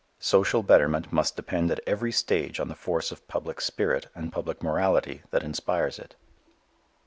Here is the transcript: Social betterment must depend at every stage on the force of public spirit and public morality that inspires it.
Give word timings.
Social 0.17 0.63
betterment 0.63 1.13
must 1.13 1.35
depend 1.35 1.69
at 1.69 1.79
every 1.85 2.11
stage 2.11 2.59
on 2.59 2.69
the 2.69 2.73
force 2.73 3.11
of 3.11 3.27
public 3.27 3.61
spirit 3.61 4.07
and 4.15 4.33
public 4.33 4.63
morality 4.63 5.21
that 5.29 5.43
inspires 5.43 5.99
it. 5.99 6.15